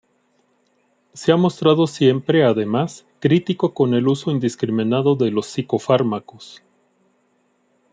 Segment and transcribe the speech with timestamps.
[1.13, 6.63] Se ha mostrado siempre, además, crítico con el uso indiscriminado de los psicofármacos.